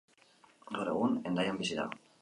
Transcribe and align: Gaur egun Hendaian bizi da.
Gaur 0.71 0.91
egun 0.95 1.21
Hendaian 1.29 1.63
bizi 1.65 1.83
da. 1.83 1.91